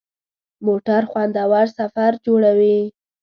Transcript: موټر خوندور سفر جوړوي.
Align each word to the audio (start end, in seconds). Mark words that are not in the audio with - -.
موټر 0.65 1.01
خوندور 1.11 1.65
سفر 1.79 2.11
جوړوي. 2.25 2.79